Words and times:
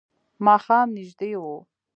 ماښام 0.45 0.87
نژدې 0.97 1.31
و. 1.41 1.43